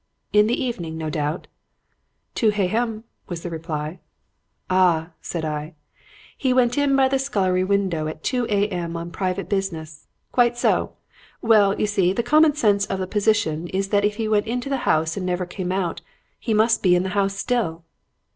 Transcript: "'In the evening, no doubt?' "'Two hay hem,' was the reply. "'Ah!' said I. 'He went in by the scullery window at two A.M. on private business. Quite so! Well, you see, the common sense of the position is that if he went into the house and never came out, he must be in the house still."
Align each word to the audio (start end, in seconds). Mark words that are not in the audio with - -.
"'In 0.33 0.47
the 0.47 0.59
evening, 0.59 0.97
no 0.97 1.11
doubt?' 1.11 1.45
"'Two 2.33 2.49
hay 2.49 2.65
hem,' 2.65 3.03
was 3.27 3.43
the 3.43 3.51
reply. 3.51 3.99
"'Ah!' 4.67 5.11
said 5.21 5.45
I. 5.45 5.75
'He 6.35 6.53
went 6.55 6.75
in 6.75 6.95
by 6.95 7.07
the 7.07 7.19
scullery 7.19 7.63
window 7.63 8.07
at 8.07 8.23
two 8.23 8.45
A.M. 8.45 8.97
on 8.97 9.11
private 9.11 9.47
business. 9.47 10.07
Quite 10.31 10.57
so! 10.57 10.93
Well, 11.43 11.79
you 11.79 11.85
see, 11.85 12.13
the 12.13 12.23
common 12.23 12.55
sense 12.55 12.87
of 12.87 12.97
the 12.97 13.05
position 13.05 13.67
is 13.67 13.89
that 13.89 14.03
if 14.03 14.15
he 14.15 14.27
went 14.27 14.47
into 14.47 14.69
the 14.69 14.77
house 14.89 15.17
and 15.17 15.25
never 15.27 15.45
came 15.45 15.71
out, 15.71 16.01
he 16.39 16.51
must 16.51 16.81
be 16.81 16.95
in 16.95 17.03
the 17.03 17.09
house 17.09 17.35
still." 17.35 17.83